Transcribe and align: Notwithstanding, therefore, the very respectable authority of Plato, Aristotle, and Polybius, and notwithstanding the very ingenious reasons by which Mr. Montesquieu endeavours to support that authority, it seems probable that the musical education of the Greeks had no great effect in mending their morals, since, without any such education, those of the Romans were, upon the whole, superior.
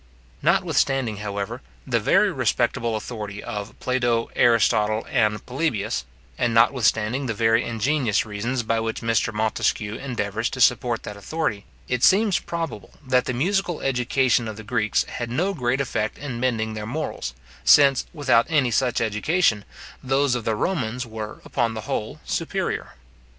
Notwithstanding, 0.41 1.17
therefore, 1.17 1.61
the 1.85 1.99
very 1.99 2.31
respectable 2.31 2.95
authority 2.95 3.43
of 3.43 3.79
Plato, 3.79 4.31
Aristotle, 4.35 5.05
and 5.11 5.45
Polybius, 5.45 6.05
and 6.39 6.55
notwithstanding 6.55 7.27
the 7.27 7.35
very 7.35 7.63
ingenious 7.63 8.25
reasons 8.25 8.63
by 8.63 8.79
which 8.79 9.01
Mr. 9.01 9.31
Montesquieu 9.31 9.97
endeavours 9.97 10.49
to 10.49 10.59
support 10.59 11.03
that 11.03 11.17
authority, 11.17 11.65
it 11.87 12.03
seems 12.03 12.39
probable 12.39 12.95
that 13.05 13.25
the 13.25 13.33
musical 13.35 13.79
education 13.81 14.47
of 14.47 14.57
the 14.57 14.63
Greeks 14.63 15.03
had 15.03 15.29
no 15.29 15.53
great 15.53 15.79
effect 15.79 16.17
in 16.17 16.39
mending 16.39 16.73
their 16.73 16.87
morals, 16.87 17.35
since, 17.63 18.07
without 18.11 18.47
any 18.49 18.71
such 18.71 19.01
education, 19.01 19.63
those 20.01 20.33
of 20.33 20.45
the 20.45 20.55
Romans 20.55 21.05
were, 21.05 21.41
upon 21.45 21.75
the 21.75 21.81
whole, 21.81 22.19
superior. 22.25 22.95